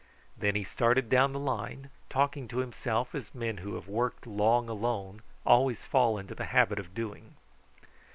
Then 0.35 0.55
he 0.55 0.63
started 0.63 1.09
down 1.11 1.31
the 1.31 1.37
line, 1.39 1.91
talking 2.09 2.47
to 2.47 2.57
himself 2.57 3.13
as 3.13 3.35
men 3.35 3.57
who 3.57 3.75
have 3.75 3.87
worked 3.87 4.25
long 4.25 4.67
alone 4.67 5.21
always 5.45 5.83
fall 5.83 6.17
into 6.17 6.33
the 6.33 6.45
habit 6.45 6.79
of 6.79 6.95
doing. 6.95 7.35